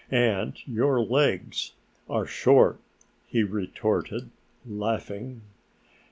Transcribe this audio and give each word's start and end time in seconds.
"And 0.09 0.55
your 0.67 0.99
legs 0.99 1.73
are 2.09 2.25
short," 2.25 2.79
he 3.27 3.43
retorted, 3.43 4.31
laughing. 4.65 5.41